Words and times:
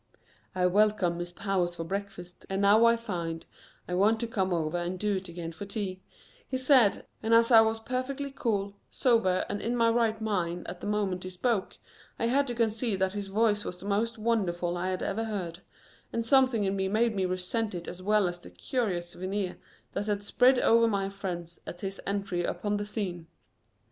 "I 0.55 0.65
welcomed 0.65 1.19
Miss 1.19 1.31
Powers 1.31 1.75
for 1.75 1.83
breakfast, 1.83 2.43
and 2.49 2.63
now 2.63 2.85
I 2.85 2.97
find 2.97 3.45
I 3.87 3.93
want 3.93 4.19
to 4.21 4.27
come 4.27 4.51
over 4.51 4.79
and 4.79 4.97
do 4.97 5.17
it 5.17 5.29
again 5.29 5.51
for 5.51 5.65
tea," 5.65 6.01
he 6.47 6.57
said, 6.57 7.05
and 7.21 7.35
as 7.35 7.51
I 7.51 7.61
was 7.61 7.79
perfectly 7.79 8.31
cool, 8.31 8.73
sober 8.89 9.45
and 9.47 9.61
in 9.61 9.75
my 9.75 9.91
right 9.91 10.19
mind 10.19 10.67
at 10.67 10.81
the 10.81 10.87
moment 10.87 11.23
he 11.23 11.29
spoke, 11.29 11.77
I 12.17 12.25
had 12.25 12.47
to 12.47 12.55
concede 12.55 12.97
that 12.97 13.13
his 13.13 13.27
voice 13.27 13.63
was 13.63 13.77
the 13.77 13.85
most 13.85 14.17
wonderful 14.17 14.75
I 14.75 14.87
had 14.89 15.03
ever 15.03 15.25
heard, 15.25 15.59
and 16.11 16.25
something 16.25 16.63
in 16.63 16.75
me 16.75 16.87
made 16.87 17.15
me 17.15 17.25
resent 17.27 17.75
it 17.75 17.87
as 17.87 18.01
well 18.01 18.27
as 18.27 18.39
the 18.39 18.49
curious 18.49 19.13
veneer 19.13 19.59
that 19.93 20.07
had 20.07 20.23
spread 20.23 20.57
over 20.57 20.87
my 20.87 21.09
friends 21.09 21.61
at 21.67 21.81
his 21.81 22.01
entry 22.07 22.43
upon 22.43 22.77
the 22.77 22.85
scene. 22.85 23.27